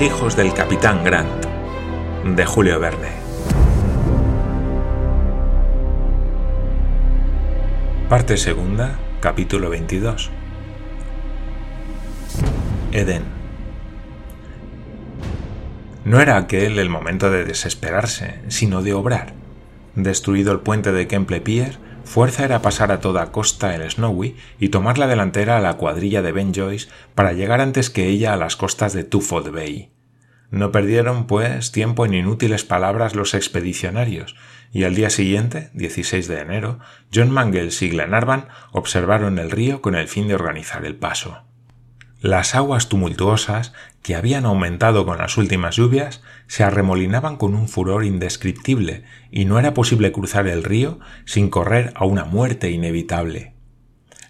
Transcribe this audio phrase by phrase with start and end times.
[0.00, 1.44] Hijos del capitán Grant,
[2.24, 3.08] de Julio Verne.
[8.08, 10.30] Parte segunda, capítulo 22.
[12.92, 13.24] Edén.
[16.04, 19.32] No era aquel el momento de desesperarse, sino de obrar.
[19.96, 21.76] Destruido el puente de Kemple Pier,
[22.08, 26.22] fuerza era pasar a toda costa el Snowy y tomar la delantera a la cuadrilla
[26.22, 29.92] de Ben Joyce para llegar antes que ella a las costas de Twofold Bay.
[30.50, 34.34] No perdieron, pues, tiempo en inútiles palabras los expedicionarios,
[34.72, 36.78] y al día siguiente, 16 de enero,
[37.14, 41.47] John Mangles y Glenarvan observaron el río con el fin de organizar el paso.
[42.20, 48.04] Las aguas tumultuosas, que habían aumentado con las últimas lluvias, se arremolinaban con un furor
[48.04, 53.54] indescriptible, y no era posible cruzar el río sin correr a una muerte inevitable.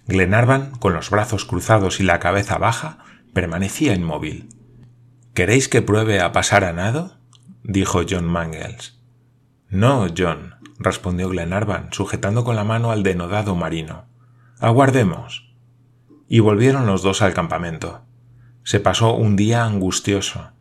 [0.05, 2.99] Glenarvan, con los brazos cruzados y la cabeza baja,
[3.33, 4.49] permanecía inmóvil.
[5.33, 7.17] ¿Queréis que pruebe a pasar a nado?
[7.63, 8.99] dijo John Mangles.
[9.67, 14.05] No, John, respondió Glenarvan, sujetando con la mano al denodado marino.
[14.59, 15.48] Aguardemos
[16.29, 18.05] y volvieron los dos al campamento.
[18.63, 20.51] Se pasó un día angustioso.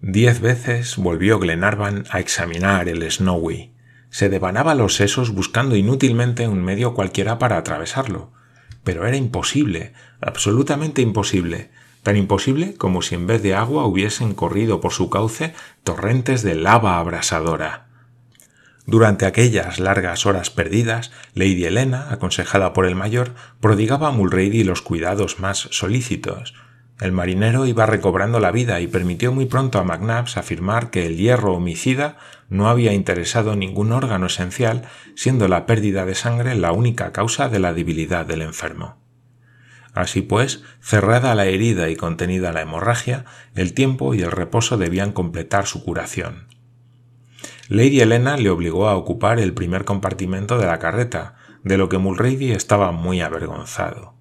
[0.00, 3.74] Diez veces volvió Glenarvan a examinar el Snowy.
[4.08, 8.32] Se devanaba los sesos buscando inútilmente un medio cualquiera para atravesarlo.
[8.84, 11.70] Pero era imposible, absolutamente imposible,
[12.04, 16.54] tan imposible como si en vez de agua hubiesen corrido por su cauce torrentes de
[16.54, 17.85] lava abrasadora.
[18.86, 24.80] Durante aquellas largas horas perdidas, Lady Helena, aconsejada por el mayor, prodigaba a Mulrady los
[24.80, 26.54] cuidados más solícitos.
[27.00, 31.16] El marinero iba recobrando la vida y permitió muy pronto a McNabbs afirmar que el
[31.16, 32.16] hierro homicida
[32.48, 34.82] no había interesado ningún órgano esencial,
[35.16, 38.98] siendo la pérdida de sangre la única causa de la debilidad del enfermo.
[39.94, 43.24] Así pues, cerrada la herida y contenida la hemorragia,
[43.56, 46.55] el tiempo y el reposo debían completar su curación.
[47.68, 51.34] Lady Helena le obligó a ocupar el primer compartimento de la carreta,
[51.64, 54.14] de lo que Mulrady estaba muy avergonzado.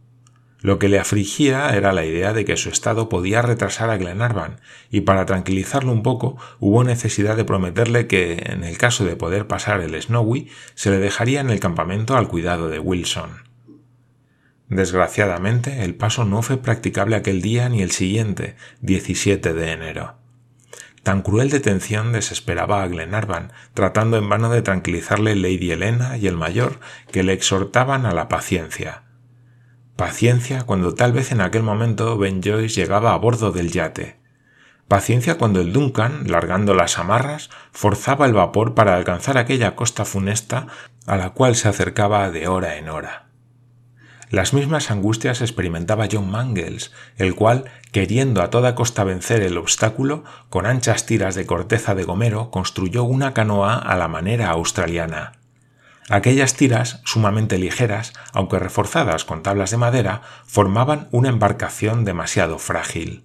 [0.61, 4.61] Lo que le afligía era la idea de que su estado podía retrasar a Glenarvan,
[4.89, 9.45] y para tranquilizarlo un poco hubo necesidad de prometerle que, en el caso de poder
[9.45, 13.43] pasar el Snowy, se le dejaría en el campamento al cuidado de Wilson.
[14.69, 20.24] Desgraciadamente, el paso no fue practicable aquel día ni el siguiente, 17 de enero.
[21.05, 26.35] Tan cruel detención desesperaba a Glenarvan, tratando en vano de tranquilizarle Lady Helena y el
[26.35, 26.79] mayor,
[27.11, 29.03] que le exhortaban a la paciencia.
[29.95, 34.19] Paciencia cuando tal vez en aquel momento Ben Joyce llegaba a bordo del yate.
[34.87, 40.65] Paciencia cuando el Duncan, largando las amarras, forzaba el vapor para alcanzar aquella costa funesta
[41.05, 43.25] a la cual se acercaba de hora en hora.
[44.31, 50.25] Las mismas angustias experimentaba John Mangles, el cual, queriendo a toda costa vencer el obstáculo,
[50.49, 55.31] con anchas tiras de corteza de gomero construyó una canoa a la manera australiana.
[56.09, 63.23] Aquellas tiras, sumamente ligeras, aunque reforzadas con tablas de madera, formaban una embarcación demasiado frágil.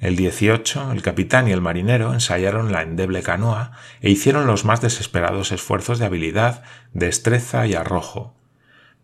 [0.00, 3.72] El 18, el capitán y el marinero ensayaron la endeble canoa
[4.02, 6.62] e hicieron los más desesperados esfuerzos de habilidad,
[6.92, 8.34] destreza y arrojo,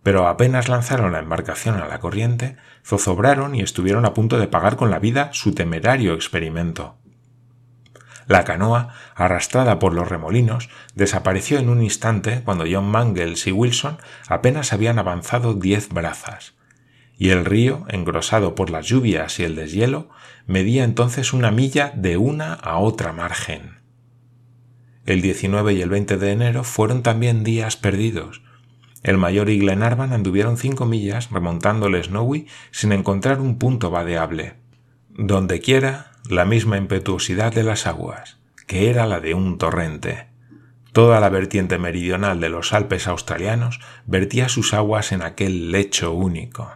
[0.05, 4.77] pero apenas lanzaron la embarcación a la corriente, zozobraron y estuvieron a punto de pagar
[4.77, 6.99] con la vida su temerario experimento.
[8.27, 13.97] La canoa, arrastrada por los remolinos, desapareció en un instante cuando John Mangles y Wilson
[14.29, 16.55] apenas habían avanzado diez brazas,
[17.17, 20.11] y el río, engrosado por las lluvias y el deshielo,
[20.47, 23.79] medía entonces una milla de una a otra margen.
[25.07, 28.44] El 19 y el 20 de enero fueron también días perdidos,
[29.05, 34.55] el mayor y Glenarvan anduvieron cinco millas remontando el Snowy sin encontrar un punto vadeable.
[35.11, 40.29] Donde quiera, la misma impetuosidad de las aguas, que era la de un torrente.
[40.93, 46.73] Toda la vertiente meridional de los Alpes australianos vertía sus aguas en aquel lecho único.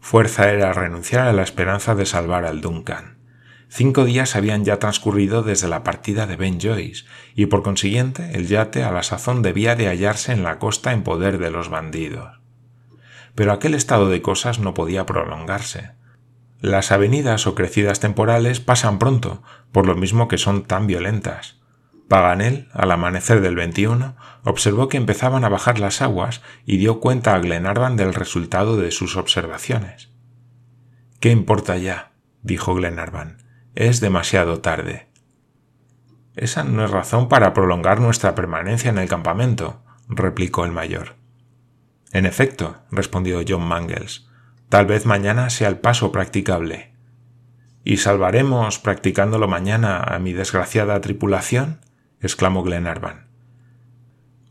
[0.00, 3.18] Fuerza era renunciar a la esperanza de salvar al Duncan.
[3.74, 8.46] Cinco días habían ya transcurrido desde la partida de Ben Joyce, y por consiguiente el
[8.46, 12.42] yate a la sazón debía de hallarse en la costa en poder de los bandidos.
[13.34, 15.92] Pero aquel estado de cosas no podía prolongarse.
[16.60, 19.42] Las avenidas o crecidas temporales pasan pronto,
[19.72, 21.58] por lo mismo que son tan violentas.
[22.08, 27.34] Paganel, al amanecer del 21, observó que empezaban a bajar las aguas y dio cuenta
[27.34, 30.10] a Glenarvan del resultado de sus observaciones.
[31.20, 32.12] ¿Qué importa ya?
[32.42, 33.41] dijo Glenarvan.
[33.74, 35.08] Es demasiado tarde.
[36.36, 41.14] Esa no es razón para prolongar nuestra permanencia en el campamento, replicó el mayor.
[42.12, 44.28] En efecto, respondió John Mangles,
[44.68, 46.92] tal vez mañana sea el paso practicable.
[47.82, 51.80] ¿Y salvaremos practicándolo mañana a mi desgraciada tripulación?
[52.20, 53.28] exclamó Glenarvan.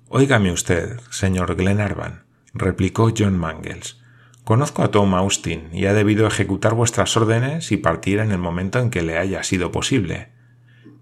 [0.09, 4.00] Óigame usted, señor Glenarvan, replicó John Mangles.
[4.43, 8.79] Conozco a Tom Austin y ha debido ejecutar vuestras órdenes y partir en el momento
[8.79, 10.29] en que le haya sido posible.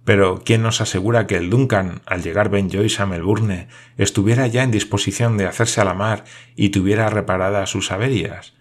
[0.04, 4.64] Pero ¿quién nos asegura que el Duncan, al llegar Ben Joyce a Melbourne, estuviera ya
[4.64, 6.24] en disposición de hacerse a la mar
[6.56, 8.56] y tuviera reparadas sus averías?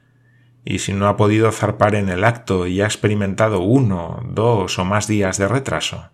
[0.65, 4.85] Y si no ha podido zarpar en el acto y ha experimentado uno, dos o
[4.85, 6.11] más días de retraso.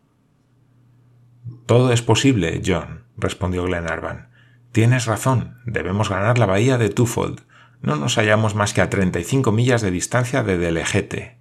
[1.67, 4.29] Todo es posible, John, respondió Glenarvan.
[4.71, 7.41] Tienes razón, debemos ganar la bahía de Twofold.
[7.85, 11.37] No nos hallamos más que a treinta y cinco millas de distancia de Delegete.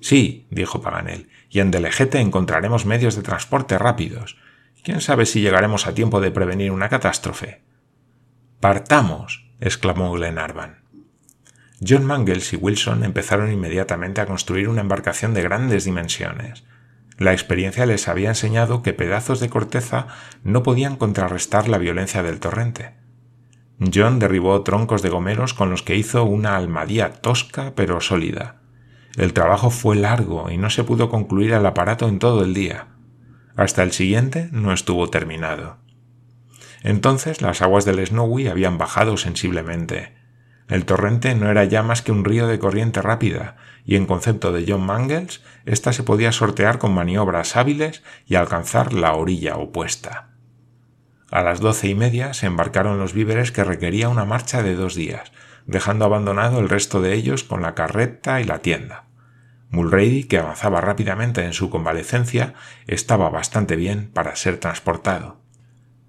[0.00, 4.36] Sí, dijo Paganel, y en Delegete encontraremos medios de transporte rápidos.
[4.82, 7.62] ¿Quién sabe si llegaremos a tiempo de prevenir una catástrofe?
[8.58, 10.82] Partamos, exclamó Glenarvan.
[11.86, 16.64] John Mangles y Wilson empezaron inmediatamente a construir una embarcación de grandes dimensiones.
[17.16, 20.08] La experiencia les había enseñado que pedazos de corteza
[20.42, 22.97] no podían contrarrestar la violencia del torrente.
[23.80, 28.56] John derribó troncos de gomeros con los que hizo una almadía tosca pero sólida.
[29.16, 32.88] El trabajo fue largo y no se pudo concluir el aparato en todo el día.
[33.56, 35.78] Hasta el siguiente no estuvo terminado.
[36.82, 40.14] Entonces las aguas del Snowy habían bajado sensiblemente.
[40.68, 44.52] El torrente no era ya más que un río de corriente rápida, y en concepto
[44.52, 50.28] de John Mangles, ésta se podía sortear con maniobras hábiles y alcanzar la orilla opuesta.
[51.30, 54.94] A las doce y media se embarcaron los víveres que requería una marcha de dos
[54.94, 55.30] días,
[55.66, 59.04] dejando abandonado el resto de ellos con la carreta y la tienda.
[59.70, 62.54] Mulrady, que avanzaba rápidamente en su convalecencia,
[62.86, 65.36] estaba bastante bien para ser transportado.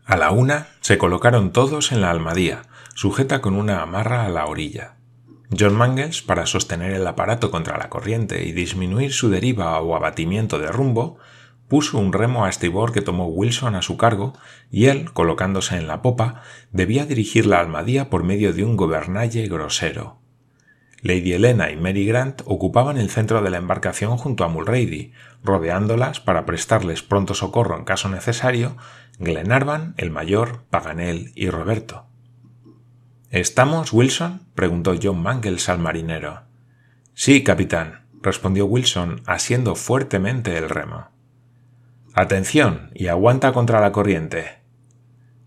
[0.05, 2.61] A la una se colocaron todos en la almadía,
[2.95, 4.95] sujeta con una amarra a la orilla.
[5.57, 10.57] John Mangles, para sostener el aparato contra la corriente y disminuir su deriva o abatimiento
[10.59, 11.17] de rumbo,
[11.69, 14.33] puso un remo a estribor que tomó Wilson a su cargo
[14.69, 19.47] y él, colocándose en la popa, debía dirigir la almadía por medio de un gobernalle
[19.47, 20.19] grosero.
[21.01, 25.13] Lady Helena y Mary Grant ocupaban el centro de la embarcación junto a Mulrady,
[25.43, 28.75] rodeándolas para prestarles pronto socorro en caso necesario
[29.19, 32.05] Glenarvan, el mayor, Paganel y Roberto.
[33.31, 34.47] ¿Estamos, Wilson?
[34.55, 36.41] preguntó John Mangles al marinero.
[37.13, 41.09] Sí, capitán, respondió Wilson, asiendo fuertemente el remo.
[42.15, 44.59] Atención y aguanta contra la corriente.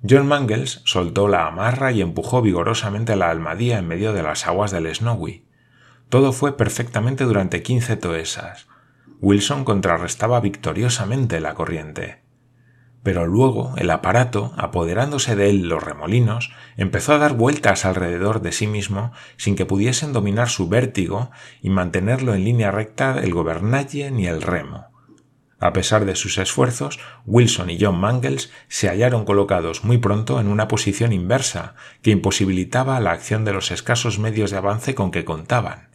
[0.09, 4.71] John Mangles soltó la amarra y empujó vigorosamente la almadía en medio de las aguas
[4.71, 5.45] del Snowy.
[6.09, 8.69] Todo fue perfectamente durante quince toesas.
[9.21, 12.23] Wilson contrarrestaba victoriosamente la corriente.
[13.03, 18.53] Pero luego el aparato, apoderándose de él los remolinos, empezó a dar vueltas alrededor de
[18.53, 21.31] sí mismo sin que pudiesen dominar su vértigo
[21.61, 24.92] y mantenerlo en línea recta el gobernalle ni el remo.
[25.63, 30.49] A pesar de sus esfuerzos, Wilson y John Mangles se hallaron colocados muy pronto en
[30.49, 35.25] una posición inversa que imposibilitaba la acción de los escasos medios de avance con que
[35.25, 35.91] contaban.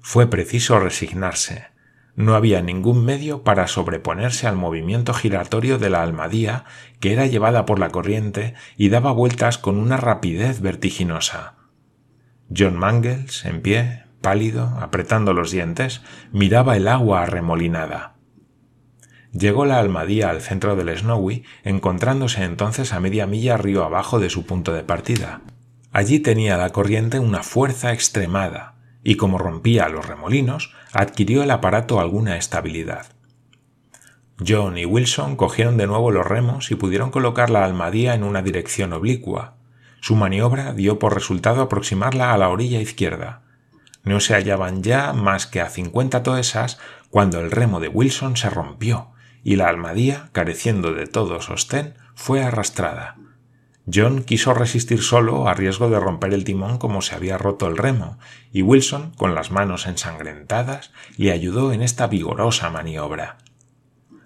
[0.00, 1.66] Fue preciso resignarse.
[2.14, 6.66] No había ningún medio para sobreponerse al movimiento giratorio de la almadía,
[7.00, 11.56] que era llevada por la corriente y daba vueltas con una rapidez vertiginosa.
[12.56, 16.00] John Mangles, en pie, pálido, apretando los dientes,
[16.30, 18.15] miraba el agua arremolinada.
[19.38, 24.30] Llegó la Almadía al centro del Snowy, encontrándose entonces a media milla río abajo de
[24.30, 25.42] su punto de partida.
[25.92, 32.00] Allí tenía la corriente una fuerza extremada, y como rompía los remolinos, adquirió el aparato
[32.00, 33.08] alguna estabilidad.
[34.46, 38.40] John y Wilson cogieron de nuevo los remos y pudieron colocar la Almadía en una
[38.40, 39.56] dirección oblicua.
[40.00, 43.42] Su maniobra dio por resultado aproximarla a la orilla izquierda.
[44.02, 46.78] No se hallaban ya más que a cincuenta toesas
[47.10, 49.10] cuando el remo de Wilson se rompió
[49.46, 53.14] y la almadía, careciendo de todo sostén, fue arrastrada.
[53.86, 57.76] John quiso resistir solo a riesgo de romper el timón como se había roto el
[57.76, 58.18] remo,
[58.50, 63.38] y Wilson, con las manos ensangrentadas, le ayudó en esta vigorosa maniobra.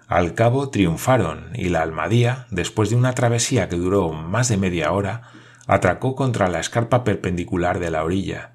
[0.07, 4.91] Al cabo triunfaron y la almadía, después de una travesía que duró más de media
[4.91, 5.29] hora,
[5.67, 8.53] atracó contra la escarpa perpendicular de la orilla.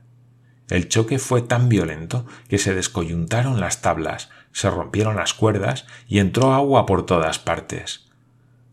[0.69, 6.19] El choque fue tan violento que se descoyuntaron las tablas, se rompieron las cuerdas y
[6.19, 8.07] entró agua por todas partes.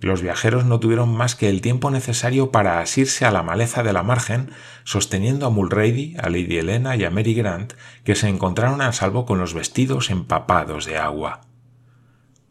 [0.03, 3.93] Los viajeros no tuvieron más que el tiempo necesario para asirse a la maleza de
[3.93, 4.51] la margen,
[4.83, 7.73] sosteniendo a Mulrady, a Lady Helena y a Mary Grant,
[8.03, 11.41] que se encontraron a salvo con los vestidos empapados de agua.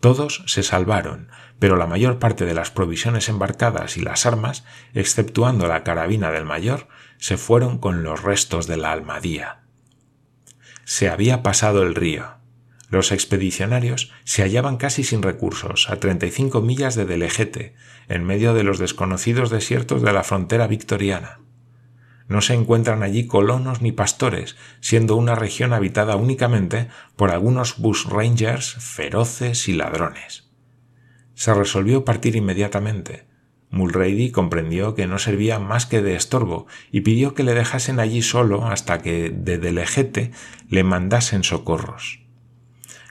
[0.00, 5.68] Todos se salvaron, pero la mayor parte de las provisiones embarcadas y las armas, exceptuando
[5.68, 6.88] la carabina del mayor,
[7.22, 9.60] se fueron con los restos de la almadía.
[10.84, 12.26] se había pasado el río.
[12.88, 17.76] Los expedicionarios se hallaban casi sin recursos, a 35 millas de Delegete,
[18.08, 21.38] en medio de los desconocidos desiertos de la frontera victoriana.
[22.26, 28.74] No se encuentran allí colonos ni pastores, siendo una región habitada únicamente por algunos bushrangers
[28.80, 30.50] feroces y ladrones.
[31.34, 33.28] Se resolvió partir inmediatamente.
[33.72, 38.20] Mulrady comprendió que no servía más que de estorbo y pidió que le dejasen allí
[38.20, 40.30] solo hasta que de Delegete
[40.68, 42.20] le mandasen socorros.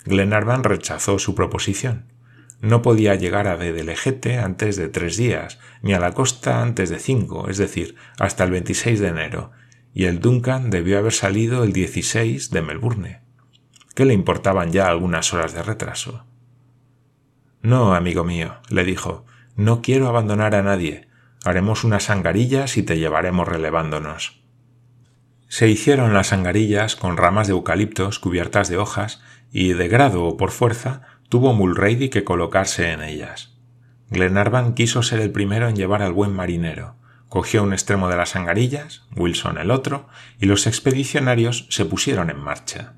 [0.06, 2.06] Glenarvan rechazó su proposición.
[2.62, 7.00] No podía llegar a Dedelegete antes de tres días, ni a la costa antes de
[7.00, 9.52] cinco, es decir, hasta el 26 de enero,
[9.96, 13.22] y el Duncan debió haber salido el 16 de Melbourne.
[13.96, 16.24] ¿Qué le importaban ya algunas horas de retraso?
[17.64, 19.26] No, amigo mío, le dijo,
[19.62, 21.08] no quiero abandonar a nadie.
[21.44, 24.42] Haremos unas angarillas y te llevaremos relevándonos.
[25.48, 30.38] Se hicieron las angarillas con ramas de eucaliptos cubiertas de hojas y, de grado o
[30.38, 33.58] por fuerza, tuvo Mulrady que colocarse en ellas.
[34.10, 36.96] Glenarvan quiso ser el primero en llevar al buen marinero.
[37.30, 40.08] Cogió un extremo de las angarillas, Wilson el otro,
[40.40, 42.94] y los expedicionarios se pusieron en marcha.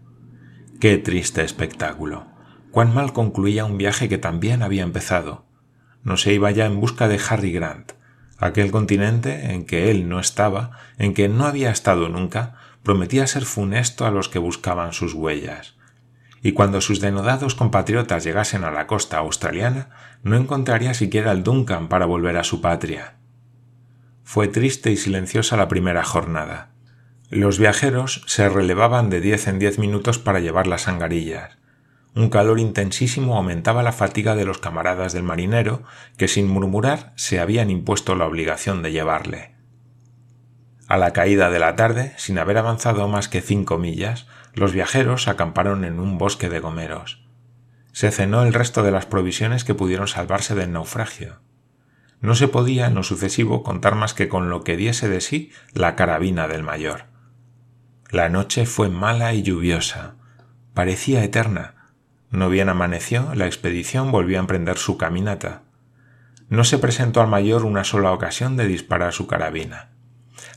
[0.79, 2.27] Qué triste espectáculo.
[2.71, 5.45] Cuán mal concluía un viaje que también había empezado.
[6.03, 7.93] No se iba ya en busca de Harry Grant,
[8.43, 13.45] Aquel continente en que él no estaba, en que no había estado nunca, prometía ser
[13.45, 15.75] funesto a los que buscaban sus huellas.
[16.41, 19.91] Y cuando sus denodados compatriotas llegasen a la costa australiana,
[20.23, 23.15] no encontraría siquiera el Duncan para volver a su patria.
[24.25, 26.71] Fue triste y silenciosa la primera jornada.
[27.29, 31.57] Los viajeros se relevaban de diez en diez minutos para llevar las angarillas.
[32.15, 35.83] Un calor intensísimo aumentaba la fatiga de los camaradas del marinero,
[36.17, 39.55] que sin murmurar se habían impuesto la obligación de llevarle.
[40.87, 45.27] A la caída de la tarde, sin haber avanzado más que cinco millas, los viajeros
[45.27, 47.25] acamparon en un bosque de gomeros.
[47.93, 51.39] Se cenó el resto de las provisiones que pudieron salvarse del naufragio.
[52.21, 55.51] No se podía en lo sucesivo contar más que con lo que diese de sí
[55.73, 57.05] la carabina del mayor.
[58.09, 60.15] La noche fue mala y lluviosa.
[60.73, 61.82] Parecía eterna,
[62.33, 65.61] no bien amaneció, la expedición volvió a emprender su caminata.
[66.49, 69.91] No se presentó al mayor una sola ocasión de disparar su carabina.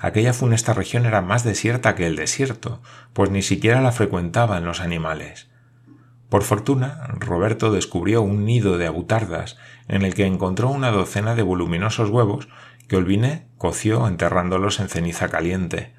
[0.00, 2.80] Aquella funesta región era más desierta que el desierto,
[3.12, 5.50] pues ni siquiera la frecuentaban los animales.
[6.30, 11.42] Por fortuna, Roberto descubrió un nido de abutardas en el que encontró una docena de
[11.42, 12.48] voluminosos huevos
[12.88, 15.94] que Olviné coció enterrándolos en ceniza caliente.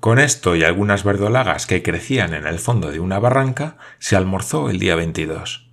[0.00, 4.70] Con esto y algunas verdolagas que crecían en el fondo de una barranca, se almorzó
[4.70, 5.70] el día 22.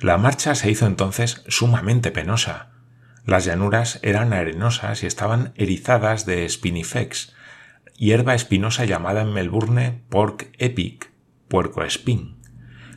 [0.00, 2.70] La marcha se hizo entonces sumamente penosa.
[3.24, 7.34] Las llanuras eran arenosas y estaban erizadas de spinifex,
[7.96, 11.12] hierba espinosa llamada en Melbourne pork epic,
[11.46, 12.42] puerco espín.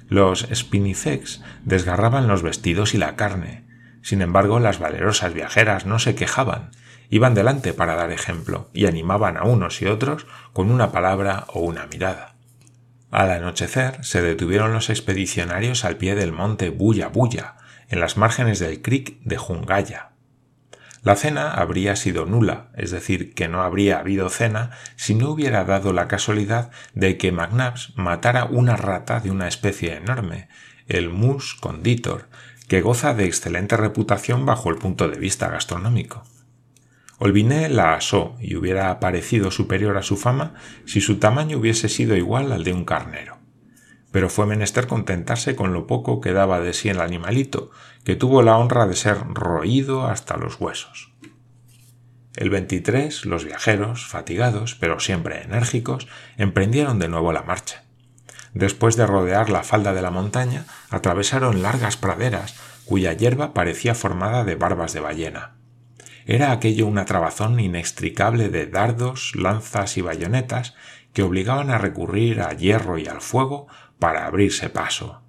[0.09, 3.67] Los spinifex desgarraban los vestidos y la carne.
[4.01, 6.71] Sin embargo, las valerosas viajeras no se quejaban
[7.09, 11.61] iban delante para dar ejemplo y animaban a unos y otros con una palabra o
[11.61, 12.35] una mirada.
[13.11, 17.55] Al anochecer se detuvieron los expedicionarios al pie del monte Buya Buya,
[17.89, 20.11] en las márgenes del creek de Jungaya.
[21.03, 25.63] La cena habría sido nula, es decir, que no habría habido cena si no hubiera
[25.63, 30.49] dado la casualidad de que McNabbs matara una rata de una especie enorme,
[30.87, 32.27] el mus conditor,
[32.67, 36.23] que goza de excelente reputación bajo el punto de vista gastronómico.
[37.17, 40.53] Olviné la asó y hubiera parecido superior a su fama
[40.85, 43.37] si su tamaño hubiese sido igual al de un carnero.
[44.11, 47.71] Pero fue menester contentarse con lo poco que daba de sí el animalito,
[48.03, 51.13] que tuvo la honra de ser roído hasta los huesos.
[52.35, 56.07] El 23 los viajeros, fatigados, pero siempre enérgicos,
[56.37, 57.83] emprendieron de nuevo la marcha.
[58.53, 62.55] Después de rodear la falda de la montaña, atravesaron largas praderas,
[62.85, 65.55] cuya hierba parecía formada de barbas de ballena.
[66.25, 70.73] Era aquello una trabazón inextricable de dardos, lanzas y bayonetas
[71.13, 73.67] que obligaban a recurrir a hierro y al fuego
[73.99, 75.21] para abrirse paso.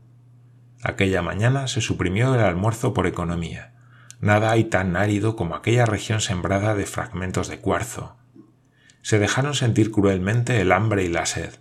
[0.83, 3.75] Aquella mañana se suprimió el almuerzo por economía.
[4.21, 8.17] Nada hay tan árido como aquella región sembrada de fragmentos de cuarzo.
[9.03, 11.55] Se dejaron sentir cruelmente el hambre y la sed.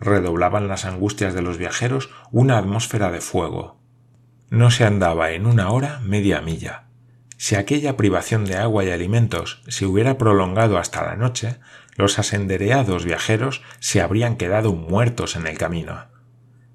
[0.00, 3.80] Redoblaban las angustias de los viajeros una atmósfera de fuego.
[4.50, 6.88] No se andaba en una hora media milla.
[7.36, 11.56] Si aquella privación de agua y alimentos se hubiera prolongado hasta la noche,
[11.96, 16.06] los asendereados viajeros se habrían quedado muertos en el camino.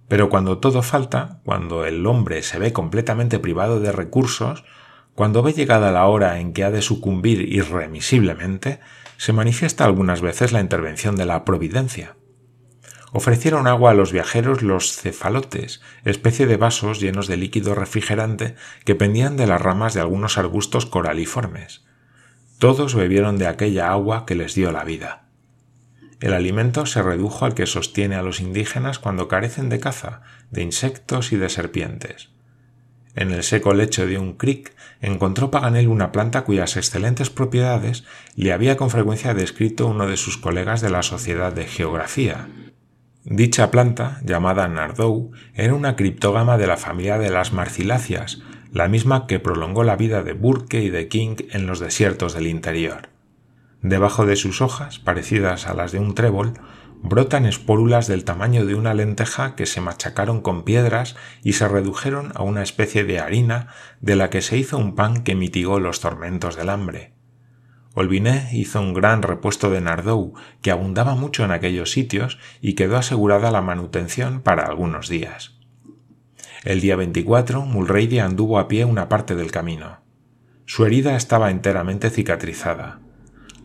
[0.07, 4.65] Pero cuando todo falta, cuando el hombre se ve completamente privado de recursos,
[5.15, 8.79] cuando ve llegada la hora en que ha de sucumbir irremisiblemente,
[9.17, 12.15] se manifiesta algunas veces la intervención de la providencia.
[13.11, 18.95] Ofrecieron agua a los viajeros los cefalotes, especie de vasos llenos de líquido refrigerante que
[18.95, 21.85] pendían de las ramas de algunos arbustos coraliformes.
[22.57, 25.25] Todos bebieron de aquella agua que les dio la vida.
[26.19, 30.63] El alimento se redujo al que sostiene a los indígenas cuando carecen de caza, de
[30.63, 32.29] insectos y de serpientes.
[33.15, 38.03] En el seco lecho de un creek encontró Paganel una planta cuyas excelentes propiedades
[38.35, 42.47] le había con frecuencia descrito uno de sus colegas de la Sociedad de Geografía.
[43.29, 48.41] Dicha planta, llamada Nardou, era una criptógama de la familia de las marciláceas,
[48.73, 52.47] la misma que prolongó la vida de Burke y de King en los desiertos del
[52.47, 53.09] interior.
[53.83, 56.53] Debajo de sus hojas, parecidas a las de un trébol,
[57.03, 62.31] brotan espórulas del tamaño de una lenteja que se machacaron con piedras y se redujeron
[62.33, 63.67] a una especie de harina
[64.01, 67.13] de la que se hizo un pan que mitigó los tormentos del hambre.
[67.99, 72.95] Olviné hizo un gran repuesto de nardou que abundaba mucho en aquellos sitios y quedó
[72.95, 75.59] asegurada la manutención para algunos días.
[76.63, 79.99] El día 24 Mulrady anduvo a pie una parte del camino.
[80.65, 83.01] Su herida estaba enteramente cicatrizada.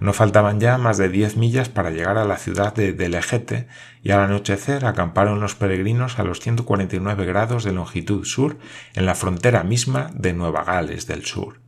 [0.00, 3.68] No faltaban ya más de diez millas para llegar a la ciudad de Delegete
[4.02, 8.58] y al anochecer acamparon los peregrinos a los 149 grados de longitud sur
[8.94, 11.63] en la frontera misma de Nueva Gales del Sur.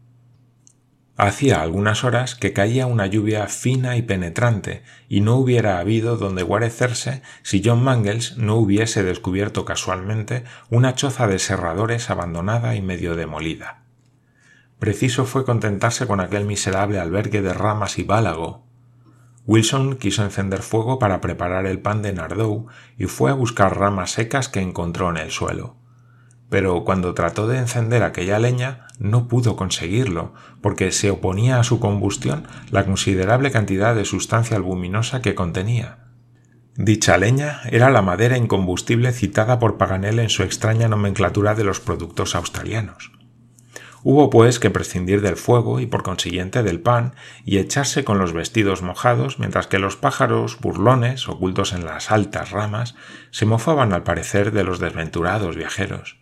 [1.19, 6.43] Hacía algunas horas que caía una lluvia fina y penetrante, y no hubiera habido donde
[6.43, 13.17] guarecerse si John Mangles no hubiese descubierto casualmente una choza de serradores abandonada y medio
[13.17, 13.83] demolida.
[14.79, 18.67] Preciso fue contentarse con aquel miserable albergue de ramas y bálago.
[19.47, 22.67] Wilson quiso encender fuego para preparar el pan de Nardou
[22.99, 25.76] y fue a buscar ramas secas que encontró en el suelo
[26.49, 31.80] pero cuando trató de encender aquella leña no pudo conseguirlo, porque se oponía a su
[31.80, 35.99] combustión la considerable cantidad de sustancia albuminosa que contenía.
[36.76, 41.80] Dicha leña era la madera incombustible citada por Paganel en su extraña nomenclatura de los
[41.80, 43.13] productos australianos.
[44.02, 48.32] Hubo pues que prescindir del fuego y por consiguiente del pan y echarse con los
[48.32, 52.95] vestidos mojados mientras que los pájaros burlones, ocultos en las altas ramas,
[53.30, 56.19] se mofaban al parecer de los desventurados viajeros.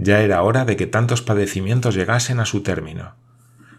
[0.00, 3.16] Ya era hora de que tantos padecimientos llegasen a su término.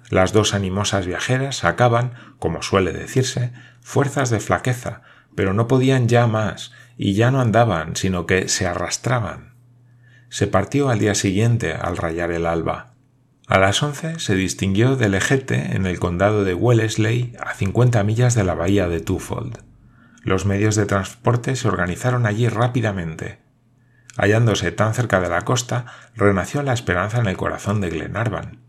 [0.10, 5.02] Las dos animosas viajeras sacaban, como suele decirse, fuerzas de flaqueza,
[5.34, 9.54] pero no podían ya más, y ya no andaban, sino que se arrastraban.
[10.28, 12.96] Se partió al día siguiente al rayar el alba.
[13.48, 18.36] A las once se distinguió del ejete en el condado de Wellesley, a cincuenta millas
[18.36, 19.60] de la bahía de Twofold.
[20.24, 23.40] Los medios de transporte se organizaron allí rápidamente.
[24.22, 28.60] Hallándose tan cerca de la costa, renació la esperanza en el corazón de Glenarvan.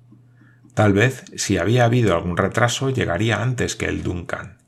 [0.74, 4.58] Tal vez, si había habido algún retraso, llegaría antes que el Duncan.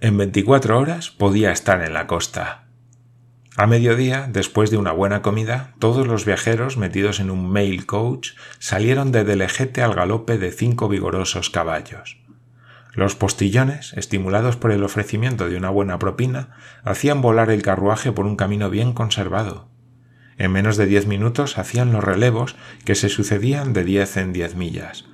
[0.00, 2.66] En veinticuatro horas podía estar en la costa.
[3.56, 8.32] A mediodía, después de una buena comida, todos los viajeros metidos en un mail coach
[8.58, 12.18] salieron de Delegete al galope de cinco vigorosos caballos.
[12.92, 16.50] Los postillones, estimulados por el ofrecimiento de una buena propina,
[16.82, 19.72] hacían volar el carruaje por un camino bien conservado.
[20.36, 24.56] En menos de diez minutos hacían los relevos que se sucedían de diez en diez
[24.56, 25.04] millas.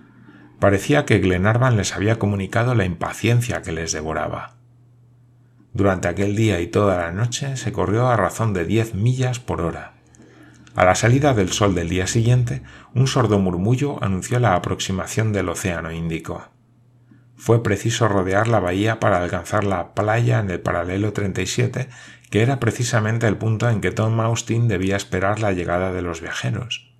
[0.59, 4.57] Parecía que Glenarvan les había comunicado la impaciencia que les devoraba.
[5.73, 9.61] Durante aquel día y toda la noche se corrió a razón de diez millas por
[9.61, 9.95] hora.
[10.75, 12.63] A la salida del sol del día siguiente,
[12.95, 16.49] un sordo murmullo anunció la aproximación del Océano Índico.
[17.37, 21.89] Fue preciso rodear la bahía para alcanzar la playa en el paralelo 37
[22.31, 26.21] que era precisamente el punto en que Tom Austin debía esperar la llegada de los
[26.21, 26.95] viajeros.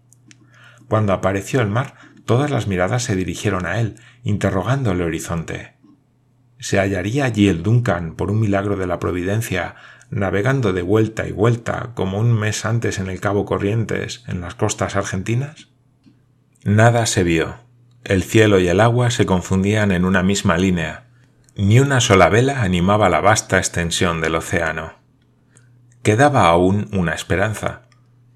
[0.89, 1.95] Cuando apareció el mar,
[2.27, 5.75] todas las miradas se dirigieron a él, interrogando el horizonte.
[6.59, 9.77] ¿Se hallaría allí el Duncan, por un milagro de la providencia,
[10.11, 14.57] navegando de vuelta y vuelta, como un mes antes en el Cabo Corrientes, en las
[14.57, 15.69] costas argentinas?
[16.65, 17.55] Nada se vio.
[18.05, 21.07] El cielo y el agua se confundían en una misma línea.
[21.55, 25.00] Ni una sola vela animaba la vasta extensión del océano.
[26.03, 27.83] Quedaba aún una esperanza.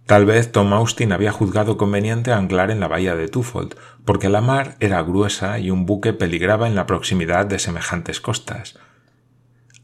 [0.05, 3.75] Tal vez Tom Austin había juzgado conveniente anclar en la bahía de Twofold,
[4.05, 8.79] porque la mar era gruesa y un buque peligraba en la proximidad de semejantes costas.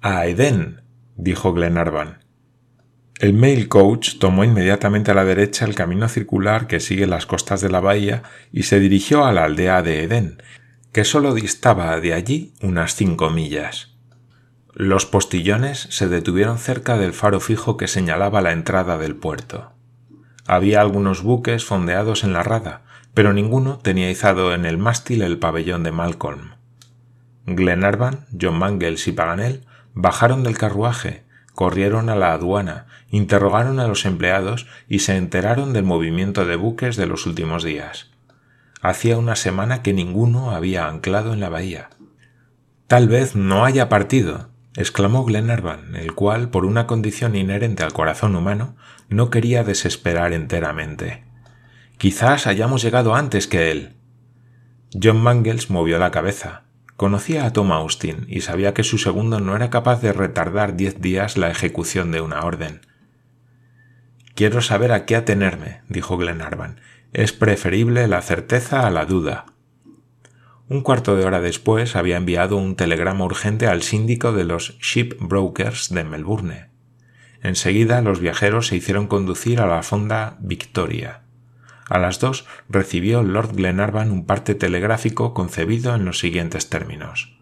[0.03, 0.83] A Eden,
[1.17, 2.19] dijo Glenarvan.
[3.19, 7.63] El mail coach tomó inmediatamente a la derecha el camino circular que sigue las costas
[7.63, 10.43] de la bahía y se dirigió a la aldea de Eden,
[10.93, 13.90] que sólo distaba de allí unas cinco millas.
[14.75, 19.73] Los postillones se detuvieron cerca del faro fijo que señalaba la entrada del puerto.
[20.47, 25.39] Había algunos buques fondeados en la rada, pero ninguno tenía izado en el mástil el
[25.39, 26.53] pabellón de Malcolm.
[27.47, 34.05] Glenarvan, John Mangles y Paganel bajaron del carruaje, corrieron a la aduana, interrogaron a los
[34.05, 38.11] empleados y se enteraron del movimiento de buques de los últimos días.
[38.81, 41.91] Hacía una semana que ninguno había anclado en la bahía.
[42.87, 44.49] Tal vez no haya partido,
[44.81, 48.77] exclamó Glenarvan, el cual, por una condición inherente al corazón humano,
[49.09, 51.25] no quería desesperar enteramente.
[51.99, 53.97] Quizás hayamos llegado antes que él.
[55.01, 56.63] John Mangles movió la cabeza.
[56.97, 61.01] Conocía a Tom Austin y sabía que su segundo no era capaz de retardar diez
[61.01, 62.81] días la ejecución de una orden.
[64.35, 66.81] Quiero saber a qué atenerme, dijo Glenarvan.
[67.13, 69.47] Es preferible la certeza a la duda.
[70.71, 75.93] Un cuarto de hora después había enviado un telegrama urgente al síndico de los shipbrokers
[75.93, 76.69] de Melbourne.
[77.43, 81.23] Enseguida los viajeros se hicieron conducir a la fonda Victoria.
[81.89, 87.37] A las dos recibió Lord Glenarvan un parte telegráfico concebido en los siguientes términos.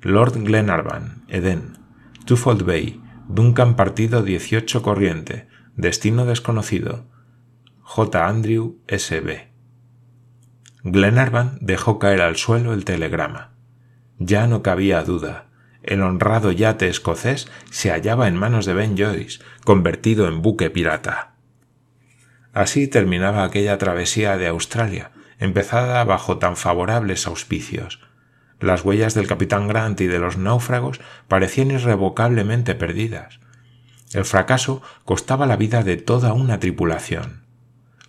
[0.00, 1.78] Lord Glenarvan, Eden,
[2.26, 7.06] Twofold Bay, Duncan partido 18 corriente, destino desconocido.
[7.80, 8.24] J.
[8.24, 9.51] Andrew S.B.
[10.84, 13.50] Glenarvan dejó caer al suelo el telegrama.
[14.18, 15.46] Ya no cabía duda.
[15.84, 21.34] El honrado yate escocés se hallaba en manos de Ben Joyce, convertido en buque pirata.
[22.52, 28.00] Así terminaba aquella travesía de Australia, empezada bajo tan favorables auspicios.
[28.60, 33.40] Las huellas del capitán Grant y de los náufragos parecían irrevocablemente perdidas.
[34.12, 37.42] El fracaso costaba la vida de toda una tripulación.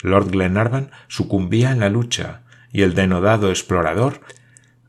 [0.01, 2.41] Lord Glenarvan sucumbía en la lucha,
[2.73, 4.19] y el denodado explorador,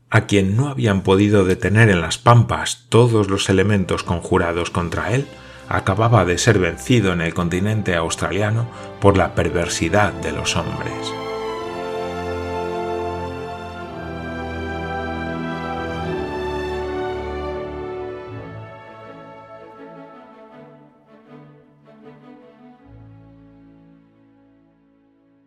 [0.09, 5.27] a quien no habían podido detener en las pampas todos los elementos conjurados contra él,
[5.69, 8.67] acababa de ser vencido en el continente australiano
[8.99, 11.24] por la perversidad de los hombres.